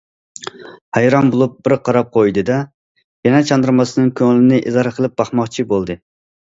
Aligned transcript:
ھەيران 0.97 1.29
بولۇپ 1.35 1.59
بىر 1.67 1.75
قاراپ 1.91 2.09
قويدى- 2.17 2.45
دە، 2.49 2.57
يەنە 3.31 3.45
چاندۇرماستىن 3.53 4.11
كۆڭلىنى 4.25 4.63
ئىزھار 4.69 4.95
قىلىپ 5.01 5.19
باقماقچى 5.23 5.73
بولدى. 5.75 6.05